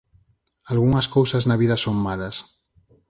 Algunhas 0.71 1.07
cousas 1.15 1.43
na 1.45 1.59
vida 1.61 1.75
son 1.83 1.97
malas. 2.07 2.35